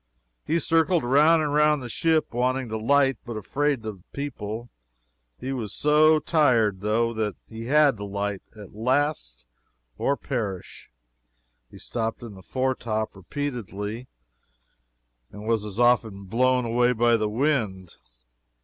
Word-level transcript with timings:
He 0.43 0.57
circled 0.57 1.03
round 1.03 1.43
and 1.43 1.53
round 1.53 1.83
the 1.83 1.87
ship, 1.87 2.33
wanting 2.33 2.69
to 2.69 2.77
light, 2.79 3.19
but 3.23 3.37
afraid 3.37 3.85
of 3.85 3.99
the 3.99 4.03
people. 4.13 4.71
He 5.39 5.53
was 5.53 5.75
so 5.75 6.17
tired, 6.17 6.81
though, 6.81 7.13
that 7.13 7.35
he 7.47 7.65
had 7.65 7.97
to 7.97 8.05
light, 8.05 8.41
at 8.55 8.73
last, 8.73 9.45
or 9.99 10.17
perish. 10.17 10.89
He 11.69 11.77
stopped 11.77 12.23
in 12.23 12.33
the 12.33 12.41
foretop, 12.41 13.15
repeatedly, 13.15 14.07
and 15.31 15.45
was 15.47 15.63
as 15.63 15.77
often 15.77 16.23
blown 16.23 16.65
away 16.65 16.93
by 16.93 17.15
the 17.15 17.29
wind. 17.29 17.95